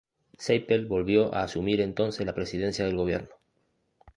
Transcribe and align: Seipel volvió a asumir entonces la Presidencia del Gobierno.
Seipel 0.43 0.87
volvió 0.87 1.31
a 1.31 1.43
asumir 1.43 1.79
entonces 1.79 2.25
la 2.25 2.33
Presidencia 2.33 2.85
del 2.85 2.95
Gobierno. 2.97 3.29